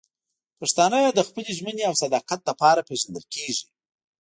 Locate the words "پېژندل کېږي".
2.87-3.65